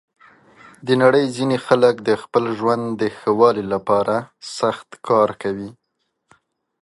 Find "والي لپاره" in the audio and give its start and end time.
3.39-4.15